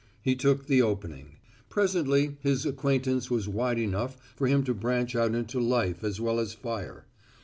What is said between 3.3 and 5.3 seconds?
wide enough for him to branch